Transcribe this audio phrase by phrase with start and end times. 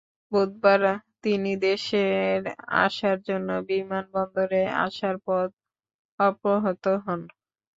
[0.31, 0.81] বুধবার
[1.23, 2.41] তিনি দেশের
[2.83, 5.57] আসার জন্য বিমান বন্দরে আসার পথে
[6.19, 7.21] অপহৃত হন।